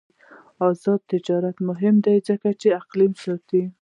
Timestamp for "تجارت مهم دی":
1.11-2.15